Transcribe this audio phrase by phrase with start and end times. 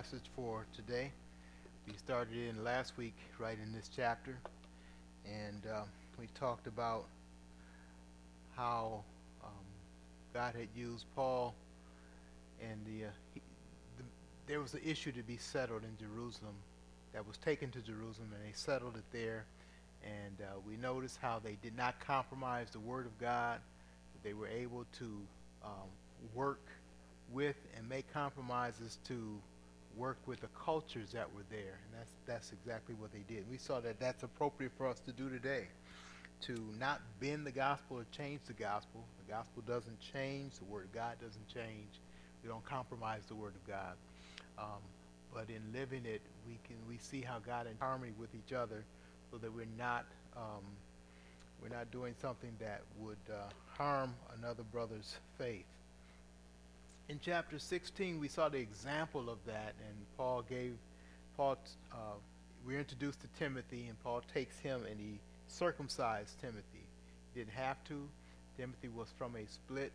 [0.00, 1.12] passage for today.
[1.86, 4.38] We started in last week, right in this chapter,
[5.26, 5.82] and uh,
[6.18, 7.04] we talked about
[8.56, 9.04] how
[9.44, 9.50] um,
[10.32, 11.54] God had used Paul,
[12.62, 13.42] and the, uh, he,
[13.98, 14.04] the,
[14.46, 16.54] there was an issue to be settled in Jerusalem
[17.12, 19.44] that was taken to Jerusalem, and they settled it there.
[20.02, 23.60] And uh, we noticed how they did not compromise the Word of God.
[24.22, 25.20] They were able to
[25.62, 25.90] um,
[26.34, 26.68] work
[27.30, 29.38] with and make compromises to
[30.00, 31.78] work with the cultures that were there.
[31.84, 33.44] And that's, that's exactly what they did.
[33.50, 35.68] We saw that that's appropriate for us to do today,
[36.46, 39.04] to not bend the gospel or change the gospel.
[39.26, 40.54] The gospel doesn't change.
[40.56, 42.00] The word of God doesn't change.
[42.42, 43.94] We don't compromise the word of God.
[44.58, 44.80] Um,
[45.34, 48.84] but in living it, we can we see how God in harmony with each other,
[49.30, 50.06] so that we're not
[50.36, 50.64] um,
[51.62, 55.66] we're not doing something that would uh, harm another brother's faith
[57.10, 60.76] in chapter 16, we saw the example of that, and Paul gave,
[61.36, 61.58] Paul,
[61.90, 61.96] uh,
[62.64, 66.86] we're introduced to Timothy, and Paul takes him and he circumcised Timothy.
[67.34, 68.08] He didn't have to.
[68.56, 69.92] Timothy was from a split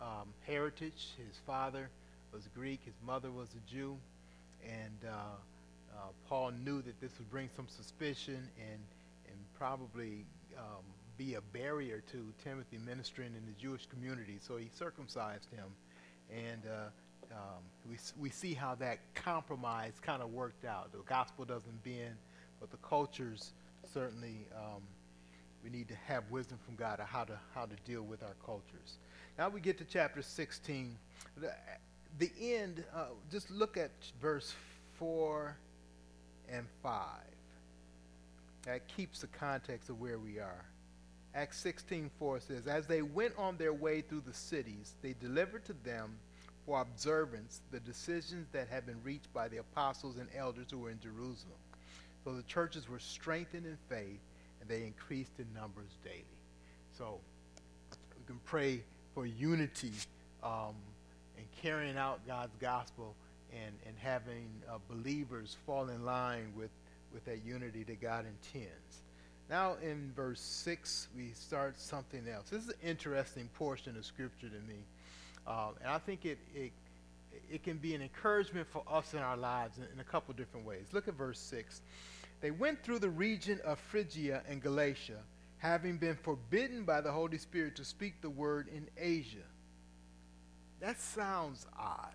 [0.00, 1.10] um, heritage.
[1.18, 1.90] His father
[2.32, 3.98] was Greek, his mother was a Jew,
[4.64, 8.80] and uh, uh, Paul knew that this would bring some suspicion and
[9.28, 10.24] and probably
[10.56, 10.84] um,
[11.18, 14.38] be a barrier to Timothy ministering in the Jewish community.
[14.40, 15.66] So he circumcised him
[16.30, 20.92] and uh, um, we, we see how that compromise kind of worked out.
[20.92, 22.16] The gospel doesn't bend,
[22.60, 23.52] but the cultures
[23.92, 24.82] certainly um,
[25.62, 28.36] we need to have wisdom from God on how to how to deal with our
[28.44, 28.98] cultures.
[29.38, 30.96] Now we get to chapter 16.
[31.38, 31.52] The,
[32.18, 32.84] the end.
[32.94, 34.54] Uh, just look at verse
[34.98, 35.56] four
[36.48, 37.22] and five.
[38.62, 40.64] That keeps the context of where we are.
[41.34, 45.72] Acts 16:4 says, As they went on their way through the cities, they delivered to
[45.84, 46.18] them
[46.64, 50.90] for observance the decisions that had been reached by the apostles and elders who were
[50.90, 51.58] in Jerusalem.
[52.24, 54.20] So the churches were strengthened in faith
[54.60, 56.24] and they increased in numbers daily.
[56.96, 57.18] So
[57.90, 58.82] we can pray
[59.14, 59.92] for unity
[60.42, 60.74] um,
[61.36, 63.14] and carrying out God's gospel
[63.52, 66.70] and, and having uh, believers fall in line with,
[67.12, 69.02] with that unity that God intends.
[69.50, 72.48] Now in verse 6, we start something else.
[72.50, 74.78] This is an interesting portion of Scripture to me.
[75.46, 76.72] Uh, and I think it, it,
[77.52, 80.66] it can be an encouragement for us in our lives in, in a couple different
[80.66, 80.86] ways.
[80.92, 81.82] Look at verse 6.
[82.40, 85.18] They went through the region of Phrygia and Galatia,
[85.58, 89.44] having been forbidden by the Holy Spirit to speak the word in Asia.
[90.80, 92.12] That sounds odd.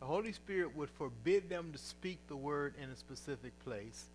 [0.00, 4.06] The Holy Spirit would forbid them to speak the word in a specific place.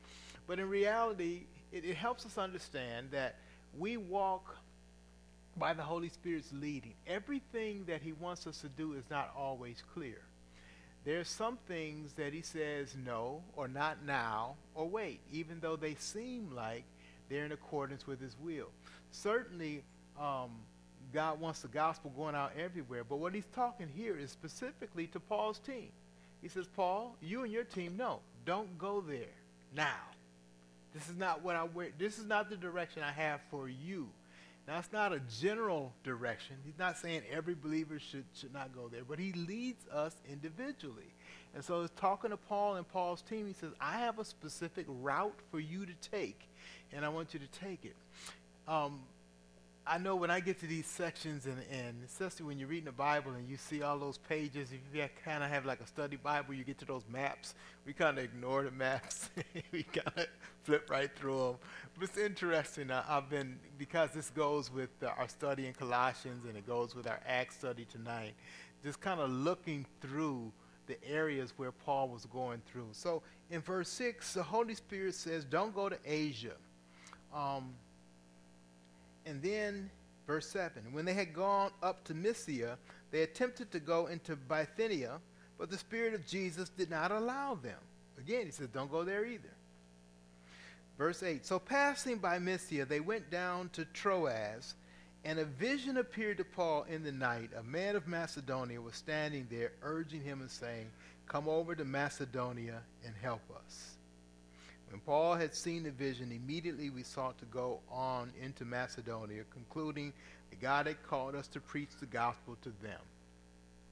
[0.47, 1.41] But in reality,
[1.71, 3.35] it, it helps us understand that
[3.77, 4.55] we walk
[5.57, 6.93] by the Holy Spirit's leading.
[7.05, 10.21] Everything that He wants us to do is not always clear.
[11.05, 15.75] There are some things that He says no, or not now, or wait, even though
[15.75, 16.83] they seem like
[17.29, 18.69] they're in accordance with His will.
[19.11, 19.83] Certainly,
[20.19, 20.51] um,
[21.13, 25.19] God wants the gospel going out everywhere, but what He's talking here is specifically to
[25.19, 25.89] Paul's team.
[26.41, 29.35] He says, Paul, you and your team, no, don't go there
[29.75, 29.97] now.
[30.93, 31.89] This is not what I wear.
[31.97, 34.09] This is not the direction I have for you.
[34.67, 36.55] Now, it's not a general direction.
[36.63, 41.11] He's not saying every believer should, should not go there, but he leads us individually.
[41.55, 43.47] And so he's talking to Paul and Paul's team.
[43.47, 46.47] He says, I have a specific route for you to take,
[46.93, 47.95] and I want you to take it.
[48.67, 48.99] Um,
[49.91, 52.91] I know when I get to these sections, and, and especially when you're reading the
[52.91, 56.15] Bible and you see all those pages, if you kind of have like a study
[56.15, 57.55] Bible, you get to those maps.
[57.87, 59.31] We kind of ignore the maps.
[59.71, 60.27] we kind of
[60.61, 61.55] flip right through them.
[61.95, 62.91] But it's interesting.
[62.91, 67.07] Uh, I've been, because this goes with our study in Colossians and it goes with
[67.07, 68.35] our Acts study tonight,
[68.83, 70.51] just kind of looking through
[70.85, 72.89] the areas where Paul was going through.
[72.91, 76.53] So in verse 6, the Holy Spirit says, Don't go to Asia.
[77.33, 77.73] Um,
[79.25, 79.89] and then,
[80.27, 82.77] verse 7 when they had gone up to Mysia,
[83.11, 85.19] they attempted to go into Bithynia,
[85.57, 87.79] but the Spirit of Jesus did not allow them.
[88.17, 89.53] Again, he says, don't go there either.
[90.97, 94.75] Verse 8 So passing by Mysia, they went down to Troas,
[95.23, 97.51] and a vision appeared to Paul in the night.
[97.57, 100.91] A man of Macedonia was standing there, urging him and saying,
[101.27, 103.98] Come over to Macedonia and help us.
[104.89, 110.13] When Paul had seen the vision, immediately we sought to go on into Macedonia, concluding
[110.49, 112.99] that God had called us to preach the gospel to them.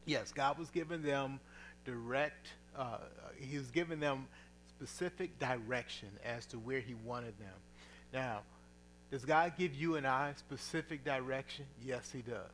[0.06, 1.40] Yes, God was giving them
[1.86, 2.98] direct, uh,
[3.40, 4.28] He was giving them
[4.70, 7.56] specific direction as to where He wanted them.
[8.14, 8.42] Now,
[9.12, 11.66] does God give you and I specific direction?
[11.86, 12.52] Yes, He does.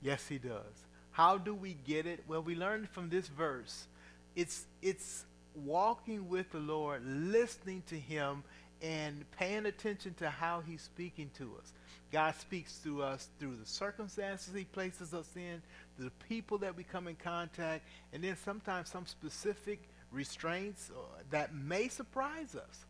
[0.00, 0.86] Yes, He does.
[1.10, 2.24] How do we get it?
[2.26, 3.86] Well, we learned from this verse
[4.34, 5.24] it's it's
[5.54, 8.42] walking with the Lord, listening to Him,
[8.80, 11.72] and paying attention to how He's speaking to us.
[12.10, 15.62] God speaks to us through the circumstances He places us in,
[15.98, 21.00] the people that we come in contact, and then sometimes some specific restraints uh,
[21.30, 22.84] that may surprise us.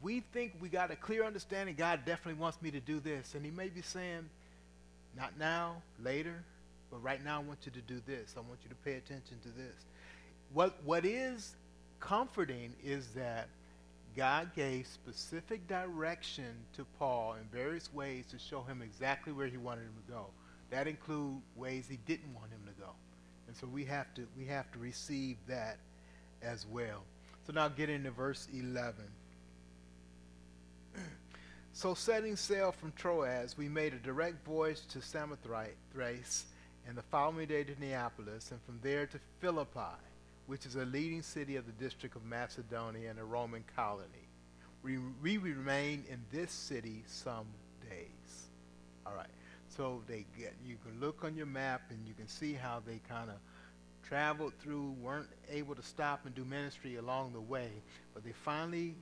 [0.00, 1.74] We think we got a clear understanding.
[1.76, 4.28] God definitely wants me to do this, and He may be saying,
[5.16, 6.42] "Not now, later,
[6.90, 8.34] but right now I want you to do this.
[8.36, 9.74] I want you to pay attention to this."
[10.52, 11.54] What what is
[12.04, 13.48] comforting is that
[14.16, 19.56] God gave specific direction to Paul in various ways to show him exactly where he
[19.56, 20.26] wanted him to go.
[20.70, 22.90] That include ways he didn't want him to go.
[23.48, 25.78] And so we have to we have to receive that
[26.42, 27.02] as well.
[27.46, 28.94] So now get into verse 11.
[31.72, 36.44] so setting sail from Troas, we made a direct voyage to Samothrace,
[36.86, 39.98] and the following day to Neapolis, and from there to Philippi
[40.46, 44.28] which is a leading city of the district of Macedonia and a Roman colony.
[44.82, 47.46] We, we remain in this city some
[47.88, 48.48] days.
[49.06, 49.26] All right.
[49.68, 53.00] So they get you can look on your map and you can see how they
[53.08, 53.36] kind of
[54.04, 57.70] traveled through, weren't able to stop and do ministry along the way,
[58.12, 58.94] but they finally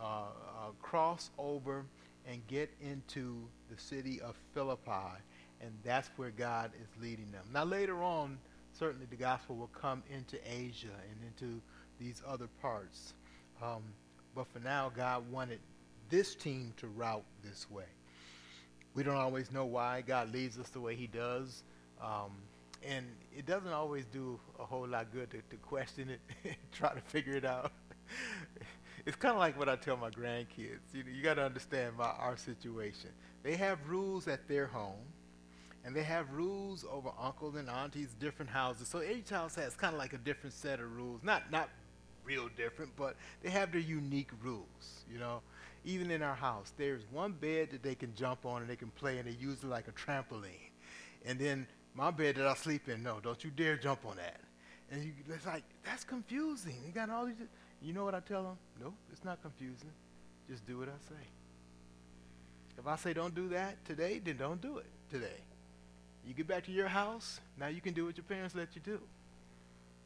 [0.00, 1.84] uh, uh, cross over
[2.26, 3.36] and get into
[3.70, 5.18] the city of Philippi,
[5.60, 7.44] and that's where God is leading them.
[7.52, 8.38] Now later on,
[8.72, 11.60] certainly the gospel will come into Asia and into
[11.98, 13.14] these other parts.
[13.62, 13.82] Um,
[14.34, 15.60] but for now, God wanted
[16.08, 17.84] this team to route this way.
[18.94, 21.62] We don't always know why God leads us the way He does.
[22.02, 22.32] Um,
[22.86, 26.92] and it doesn't always do a whole lot good to, to question it and try
[26.92, 27.72] to figure it out.
[29.06, 30.80] it's kind of like what I tell my grandkids.
[30.92, 33.10] You, know, you got to understand about our situation.
[33.42, 35.06] They have rules at their home
[35.84, 38.88] and they have rules over uncles and aunties, different houses.
[38.88, 41.20] So each house has kind of like a different set of rules.
[41.22, 41.68] Not not
[42.24, 45.04] real different, but they have their unique rules.
[45.12, 45.40] You know,
[45.84, 48.90] even in our house, there's one bed that they can jump on and they can
[48.90, 50.70] play, and they use it like a trampoline.
[51.24, 54.40] And then my bed that I sleep in, no, don't you dare jump on that.
[54.90, 56.76] And you, it's like that's confusing.
[56.86, 57.36] You got all these.
[57.80, 58.58] You know what I tell them?
[58.80, 59.90] No, it's not confusing.
[60.48, 61.20] Just do what I say.
[62.78, 65.40] If I say don't do that today, then don't do it today.
[66.26, 68.80] You get back to your house, now you can do what your parents let you
[68.84, 69.00] do.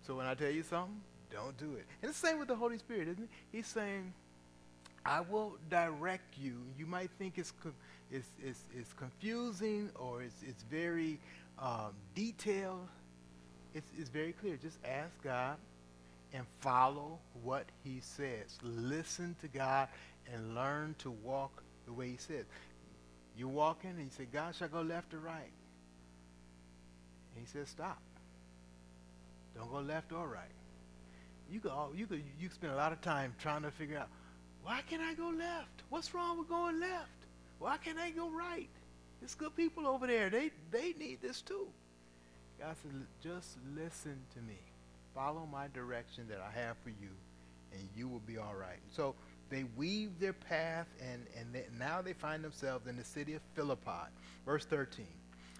[0.07, 1.85] So when I tell you something, don't do it.
[2.03, 3.29] And the same with the Holy Spirit, isn't it?
[3.53, 4.13] He's saying,
[5.05, 6.55] I will direct you.
[6.79, 7.53] You might think it's,
[8.11, 11.19] it's, it's, it's confusing or it's, it's very
[11.59, 12.89] um, detailed.
[13.75, 14.57] It's, it's very clear.
[14.57, 15.57] Just ask God
[16.33, 18.59] and follow what he says.
[18.63, 19.89] Listen to God
[20.33, 22.45] and learn to walk the way he says.
[23.37, 25.51] You're walking and you say, God, shall I go left or right?
[27.37, 28.01] And he says, stop.
[29.55, 30.45] Don't go left or right.
[31.51, 34.09] You could, you could you spend a lot of time trying to figure out,
[34.63, 35.83] why can't I go left?
[35.91, 37.11] What's wrong with going left?
[37.59, 38.69] Why can't I go right?
[39.21, 40.29] There's good people over there.
[40.29, 41.69] They, they need this too.
[42.59, 42.93] God said,
[43.23, 44.59] just listen to me.
[45.15, 47.11] Follow my direction that I have for you,
[47.73, 48.81] and you will be all right.
[48.91, 49.15] So
[49.51, 53.43] they weave their path, and, and they, now they find themselves in the city of
[53.55, 54.11] Philippi.
[54.45, 55.07] Verse 13.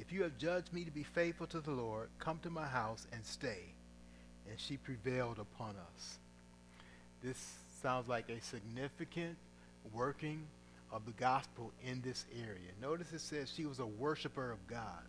[0.00, 3.06] if you have judged me to be faithful to the Lord, come to my house
[3.12, 3.64] and stay.
[4.48, 6.18] And she prevailed upon us.
[7.22, 7.36] This
[7.82, 9.36] sounds like a significant
[9.92, 10.46] working
[10.90, 12.70] of the gospel in this area.
[12.80, 15.04] Notice it says she was a worshiper of God.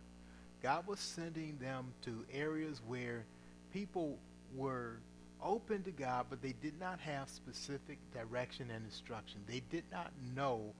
[0.62, 3.24] God was sending them to areas where
[3.72, 4.18] people
[4.54, 4.98] were
[5.42, 9.40] open to God, but they did not have specific direction and instruction.
[9.48, 10.72] They did not know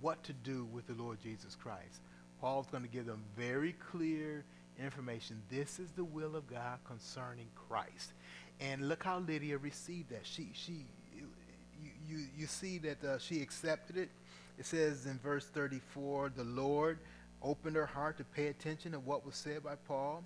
[0.00, 2.00] what to do with the Lord Jesus Christ.
[2.40, 4.44] Paul's going to give them very clear
[4.78, 5.42] information.
[5.50, 8.12] This is the will of God concerning Christ.
[8.60, 10.24] And look how Lydia received that.
[10.24, 11.26] She, she, you,
[12.08, 14.10] you, you see that uh, she accepted it.
[14.58, 16.98] It says in verse 34, the Lord
[17.42, 20.22] opened her heart to pay attention to what was said by Paul.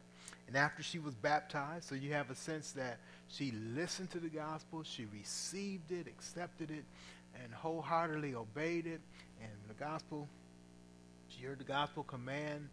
[0.48, 4.28] And after she was baptized, so you have a sense that she listened to the
[4.28, 6.84] gospel, she received it, accepted it,
[7.42, 9.00] and wholeheartedly obeyed it.
[9.40, 10.28] And the gospel
[11.58, 12.68] the gospel command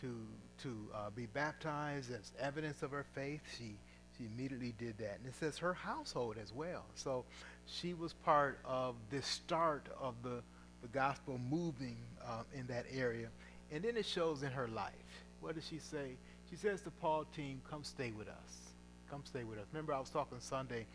[0.00, 0.16] to
[0.62, 3.40] to uh, be baptized as evidence of her faith.
[3.58, 3.76] She
[4.16, 5.18] she immediately did that.
[5.18, 6.84] And it says her household as well.
[6.94, 7.24] So
[7.66, 10.42] she was part of the start of the,
[10.82, 13.28] the gospel moving uh, in that area.
[13.72, 14.92] And then it shows in her life.
[15.40, 16.12] What does she say?
[16.48, 18.72] She says to Paul team, come stay with us.
[19.10, 19.66] Come stay with us.
[19.72, 20.86] Remember I was talking Sunday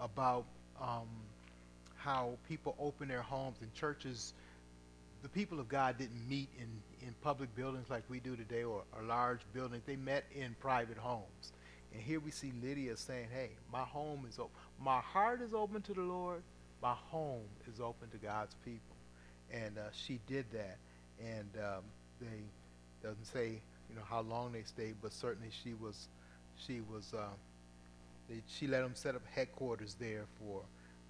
[0.00, 0.44] about
[0.80, 1.08] um,
[1.96, 4.34] how people open their homes and churches
[5.24, 6.68] the people of God didn't meet in,
[7.00, 9.82] in public buildings like we do today or, large buildings.
[9.86, 11.52] They met in private homes.
[11.94, 14.52] And here we see Lydia saying, hey, my home is open.
[14.78, 16.42] My heart is open to the Lord.
[16.82, 18.96] My home is open to God's people.
[19.50, 20.76] And uh, she did that.
[21.18, 21.84] And um,
[22.20, 22.42] they
[23.02, 26.08] doesn't say, you know, how long they stayed, but certainly she was,
[26.58, 27.22] she was, uh,
[28.28, 30.60] they, she let them set up headquarters there for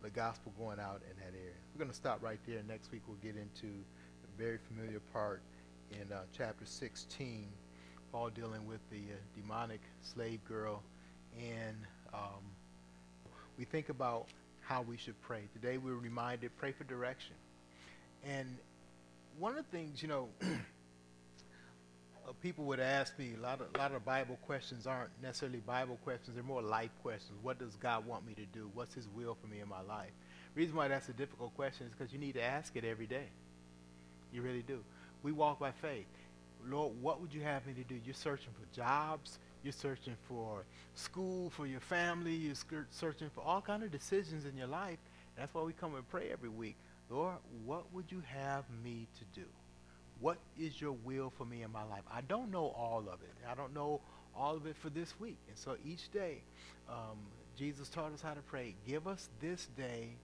[0.04, 1.54] the gospel going out in that area.
[1.74, 2.60] We're going to stop right there.
[2.68, 3.72] Next week we'll get into
[4.38, 5.42] very familiar part
[5.92, 7.46] in uh, chapter 16,
[8.10, 10.82] Paul dealing with the uh, demonic slave girl.
[11.38, 11.76] And
[12.12, 12.42] um,
[13.58, 14.26] we think about
[14.60, 15.42] how we should pray.
[15.52, 17.34] Today we're reminded pray for direction.
[18.24, 18.56] And
[19.38, 20.46] one of the things, you know, uh,
[22.42, 25.98] people would ask me, a lot, of, a lot of Bible questions aren't necessarily Bible
[26.02, 27.38] questions, they're more life questions.
[27.42, 28.68] What does God want me to do?
[28.74, 30.10] What's His will for me in my life?
[30.54, 33.28] Reason why that's a difficult question is because you need to ask it every day.
[34.34, 34.80] You really do.
[35.22, 36.06] We walk by faith.
[36.66, 37.94] Lord, what would you have me to do?
[38.04, 39.38] You're searching for jobs.
[39.62, 40.64] You're searching for
[40.94, 42.34] school for your family.
[42.34, 44.98] You're searching for all kind of decisions in your life.
[45.36, 46.76] And that's why we come and pray every week.
[47.08, 49.46] Lord, what would you have me to do?
[50.20, 52.02] What is your will for me in my life?
[52.12, 53.34] I don't know all of it.
[53.48, 54.00] I don't know
[54.34, 55.38] all of it for this week.
[55.48, 56.42] And so each day,
[56.88, 57.18] um,
[57.56, 58.74] Jesus taught us how to pray.
[58.86, 60.16] Give us this day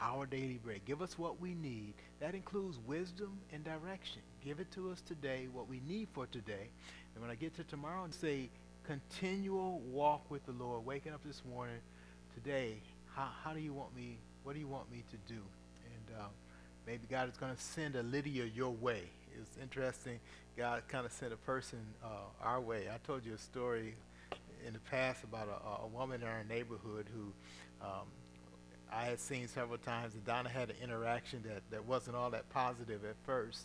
[0.00, 0.80] our daily bread.
[0.84, 1.94] Give us what we need.
[2.20, 4.22] That includes wisdom and direction.
[4.44, 6.68] Give it to us today, what we need for today.
[7.14, 8.50] And when I get to tomorrow and say,
[8.84, 11.78] continual walk with the Lord, waking up this morning,
[12.34, 12.74] today,
[13.14, 15.40] how, how do you want me, what do you want me to do?
[15.40, 16.24] And uh,
[16.86, 19.02] maybe God is going to send a Lydia your way.
[19.40, 20.20] It's interesting.
[20.56, 22.08] God kind of sent a person uh,
[22.42, 22.84] our way.
[22.92, 23.94] I told you a story
[24.66, 27.32] in the past about a, a woman in our neighborhood who
[27.84, 28.06] um,
[28.92, 32.48] I had seen several times, that Donna had an interaction that, that wasn't all that
[32.50, 33.62] positive at first.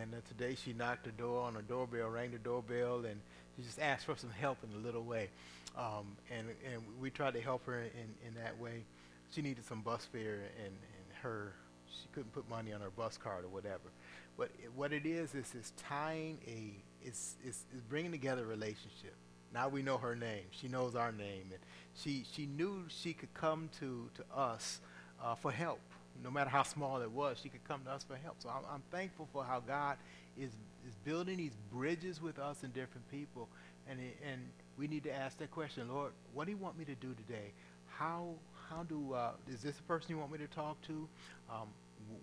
[0.00, 3.20] And uh, today she knocked the door on the doorbell, rang the doorbell, and
[3.56, 5.28] she just asked for some help in a little way.
[5.76, 8.84] Um, and, and we tried to help her in, in that way.
[9.30, 11.52] She needed some bus fare, and, and her
[11.88, 13.90] she couldn't put money on her bus card or whatever.
[14.36, 16.72] But it, what it is is it's tying a
[17.06, 19.14] it's, it's, it's bringing together a relationship.
[19.52, 20.44] Now we know her name.
[20.50, 21.60] She knows our name, and
[21.94, 24.80] she she knew she could come to to us
[25.22, 25.80] uh, for help,
[26.22, 27.38] no matter how small it was.
[27.42, 28.36] She could come to us for help.
[28.40, 29.96] So I'm, I'm thankful for how God
[30.36, 30.50] is
[30.86, 33.48] is building these bridges with us and different people,
[33.88, 33.98] and
[34.30, 34.40] and
[34.76, 37.52] we need to ask that question, Lord, what do you want me to do today?
[37.86, 38.34] How
[38.68, 41.08] how do uh, is this the person you want me to talk to?
[41.50, 41.68] Um,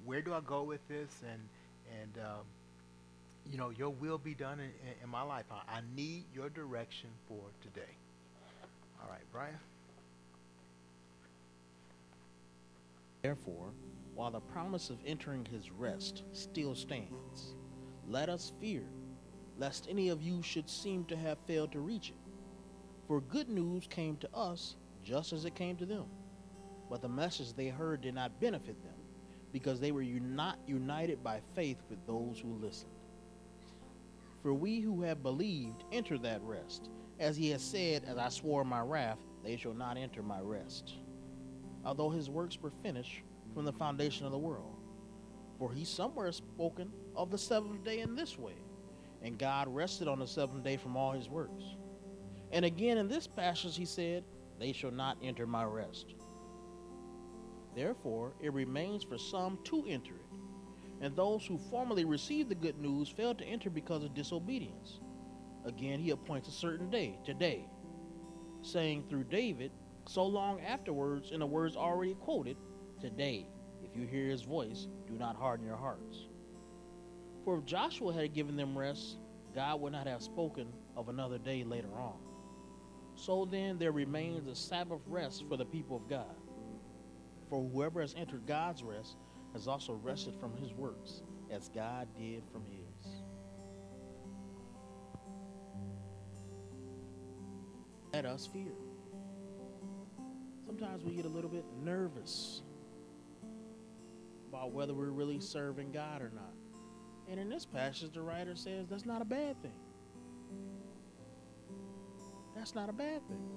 [0.05, 1.09] where do I go with this?
[1.29, 1.41] And
[2.01, 2.45] and um,
[3.51, 5.45] you know, your will be done in, in, in my life.
[5.51, 7.91] I, I need your direction for today.
[9.01, 9.57] All right, Brian.
[13.21, 13.71] Therefore,
[14.13, 17.55] while the promise of entering his rest still stands,
[18.07, 18.83] let us fear,
[19.57, 22.31] lest any of you should seem to have failed to reach it.
[23.07, 26.05] For good news came to us just as it came to them.
[26.89, 28.93] But the message they heard did not benefit them,
[29.51, 32.91] because they were not united by faith with those who listened.
[34.45, 36.91] For we who have believed enter that rest.
[37.19, 40.97] As he has said, As I swore my wrath, they shall not enter my rest.
[41.83, 43.23] Although his works were finished
[43.55, 44.75] from the foundation of the world.
[45.57, 48.53] For he somewhere spoken of the seventh day in this way,
[49.23, 51.63] and God rested on the seventh day from all his works.
[52.51, 54.23] And again in this passage he said,
[54.59, 56.13] They shall not enter my rest.
[57.75, 60.25] Therefore, it remains for some to enter it
[61.01, 64.99] and those who formerly received the good news failed to enter because of disobedience.
[65.65, 67.65] Again, he appoints a certain day, today,
[68.61, 69.71] saying through David,
[70.07, 72.57] so long afterwards, in the words already quoted,
[73.01, 73.47] Today,
[73.83, 76.27] if you hear his voice, do not harden your hearts.
[77.43, 79.17] For if Joshua had given them rest,
[79.53, 82.17] God would not have spoken of another day later on.
[83.15, 86.35] So then, there remains a Sabbath rest for the people of God.
[87.49, 89.17] For whoever has entered God's rest
[89.55, 93.21] has also rested from his works, as God did from his.
[98.13, 98.73] Let us fear.
[100.65, 102.63] Sometimes we get a little bit nervous
[104.49, 106.53] about whether we're really serving God or not.
[107.29, 109.79] And in this passage, the writer says that's not a bad thing.
[112.57, 113.49] That's not a bad thing.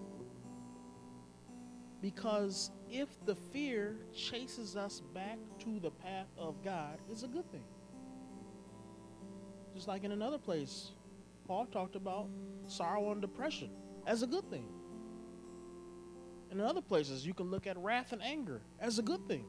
[2.01, 7.51] Because if the fear chases us back to the path of God, it's a good
[7.51, 7.65] thing.
[9.75, 10.93] Just like in another place,
[11.47, 12.29] Paul talked about
[12.67, 13.71] sorrow and depression
[14.07, 14.69] as a good thing.
[16.51, 19.45] In other places, you can look at wrath and anger as a good thing.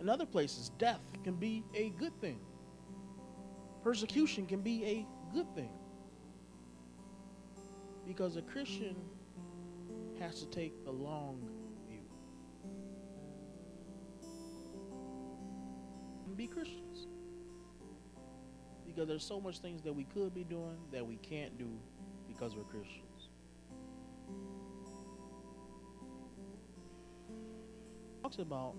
[0.00, 2.40] In other places, death can be a good thing.
[3.82, 5.70] Persecution can be a good thing.
[8.06, 8.96] Because a Christian
[10.20, 11.40] has to take the long
[11.88, 12.02] view
[16.26, 17.06] and be Christians.
[18.86, 21.68] Because there's so much things that we could be doing that we can't do
[22.28, 23.30] because we're Christians.
[28.22, 28.74] Talks about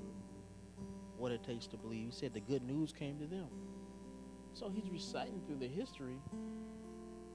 [1.18, 2.06] what it takes to believe.
[2.06, 3.48] He said the good news came to them.
[4.54, 6.20] So he's reciting through the history.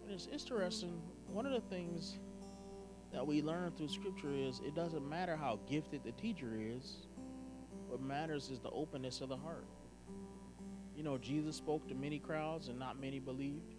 [0.05, 1.01] And it's interesting.
[1.27, 2.19] One of the things
[3.17, 7.07] that we learn through scripture is it doesn't matter how gifted the teacher is,
[7.89, 9.65] what matters is the openness of the heart.
[10.95, 13.75] You know, Jesus spoke to many crowds and not many believed.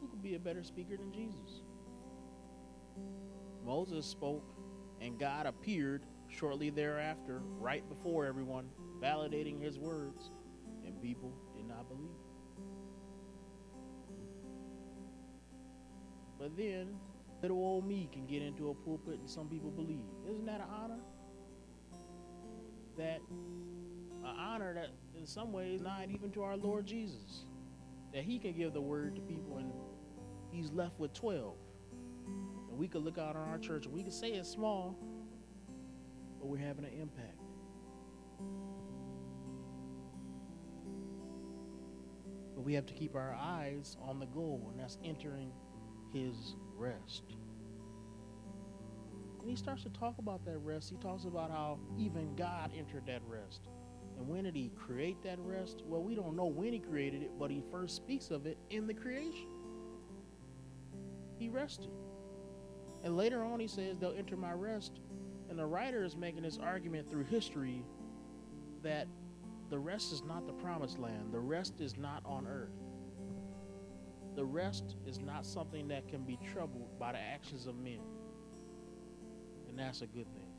[0.00, 1.62] Who could be a better speaker than Jesus?
[3.66, 4.54] Moses spoke
[5.00, 8.68] and God appeared shortly thereafter, right before everyone,
[9.02, 10.30] validating his words,
[10.86, 12.10] and people did not believe.
[16.38, 16.94] But then,
[17.42, 20.04] little old me can get into a pulpit and some people believe.
[20.28, 21.00] Isn't that an honor?
[22.98, 27.46] That an honor that in some ways not even to our Lord Jesus.
[28.12, 29.72] That he can give the word to people and
[30.50, 31.54] he's left with 12.
[32.26, 34.98] And we could look out on our church and we could say it's small,
[36.38, 37.40] but we're having an impact.
[42.54, 45.50] But we have to keep our eyes on the goal, and that's entering
[46.12, 47.22] his rest.
[49.40, 53.06] And he starts to talk about that rest, he talks about how even God entered
[53.06, 53.68] that rest.
[54.18, 55.82] And when did he create that rest?
[55.86, 58.86] Well, we don't know when he created it, but he first speaks of it in
[58.86, 59.48] the creation.
[61.38, 61.90] He rested.
[63.02, 65.00] And later on, he says, They'll enter my rest
[65.50, 67.84] and the writer is making this argument through history
[68.84, 69.08] that
[69.68, 72.70] the rest is not the promised land, the rest is not on earth.
[74.40, 78.00] The rest is not something that can be troubled by the actions of men.
[79.68, 80.54] And that's a good thing.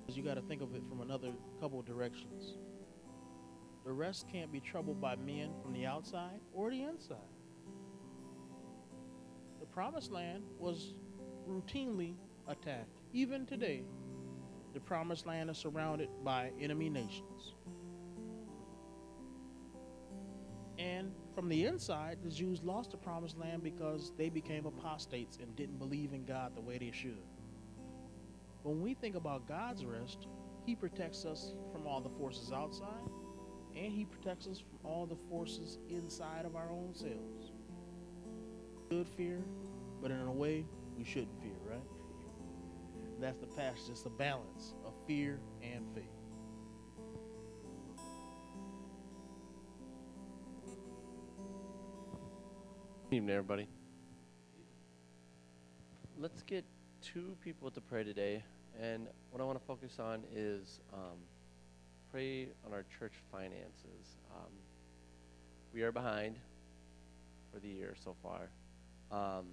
[0.00, 2.56] Because you got to think of it from another couple directions.
[3.84, 7.18] The rest can't be troubled by men from the outside or the inside.
[9.60, 10.94] The promised land was
[11.46, 12.14] routinely
[12.48, 13.02] attacked.
[13.12, 13.84] Even today,
[14.72, 17.52] the promised land is surrounded by enemy nations.
[20.78, 25.54] And from the inside, the Jews lost the promised land because they became apostates and
[25.54, 27.22] didn't believe in God the way they should.
[28.62, 30.28] When we think about God's rest,
[30.64, 33.04] He protects us from all the forces outside,
[33.76, 37.52] and He protects us from all the forces inside of our own selves.
[38.88, 39.44] Good fear,
[40.00, 40.64] but in a way
[40.96, 41.84] we shouldn't fear, right?
[43.20, 43.90] That's the passage.
[43.90, 46.15] It's a balance of fear and faith.
[53.08, 53.68] Good evening, everybody.
[56.18, 56.64] Let's get
[57.00, 58.42] two people to pray today,
[58.82, 61.18] and what I want to focus on is um,
[62.10, 64.18] pray on our church finances.
[64.34, 64.50] Um,
[65.72, 66.34] we are behind
[67.52, 68.48] for the year so far,
[69.12, 69.44] um,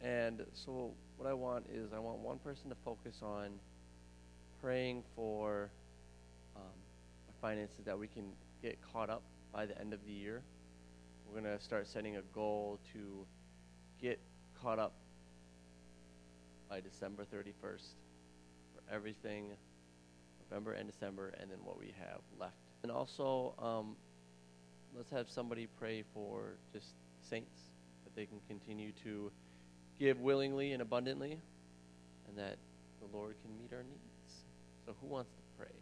[0.00, 3.58] and so what I want is I want one person to focus on
[4.60, 5.68] praying for
[6.54, 6.62] um,
[7.40, 8.26] finances that we can
[8.62, 10.44] get caught up by the end of the year.
[11.32, 13.26] We're going to start setting a goal to
[13.98, 14.20] get
[14.60, 14.92] caught up
[16.68, 17.54] by December 31st
[18.74, 19.46] for everything,
[20.50, 22.56] November and December, and then what we have left.
[22.82, 23.96] And also, um,
[24.94, 26.88] let's have somebody pray for just
[27.22, 27.60] saints
[28.04, 29.32] that they can continue to
[29.98, 31.38] give willingly and abundantly,
[32.28, 32.58] and that
[33.00, 34.34] the Lord can meet our needs.
[34.84, 35.72] So, who wants to pray?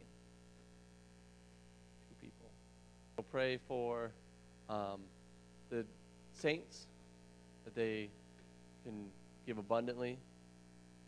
[2.08, 2.50] Two people.
[3.16, 4.12] We'll pray for
[4.68, 5.00] um,
[5.70, 5.86] the
[6.32, 6.86] saints
[7.64, 8.10] that they
[8.84, 9.06] can
[9.46, 10.18] give abundantly,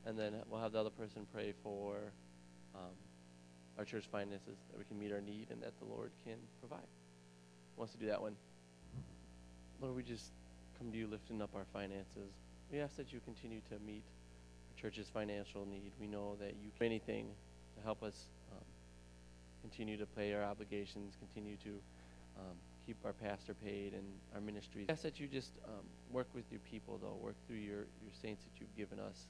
[0.07, 1.97] and then we'll have the other person pray for
[2.75, 2.95] um,
[3.79, 6.87] our church finances that we can meet our need and that the Lord can provide.
[7.77, 8.37] Wants to do that one?
[9.81, 10.31] Lord, we just
[10.79, 12.33] come to you lifting up our finances.
[12.71, 15.93] We ask that you continue to meet our church's financial need.
[16.01, 17.27] We know that you can do anything
[17.77, 18.65] to help us um,
[19.61, 21.71] continue to pay our obligations, continue to
[22.39, 24.87] um, keep our pastor paid and our ministry.
[24.89, 28.13] I ask that you just um, work with your people, though, work through your, your
[28.21, 29.27] saints that you've given us,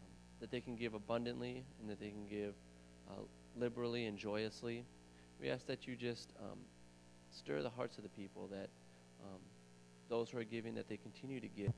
[0.00, 0.06] um,
[0.40, 2.54] that they can give abundantly and that they can give
[3.10, 3.22] uh,
[3.56, 4.84] liberally and joyously.
[5.40, 6.58] We ask that you just um,
[7.30, 8.68] stir the hearts of the people, that
[9.24, 9.40] um,
[10.08, 11.72] those who are giving, that they continue to give.